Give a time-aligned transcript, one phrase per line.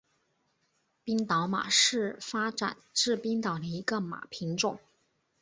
[1.03, 4.79] 冰岛马是发展自冰岛的一个马品种。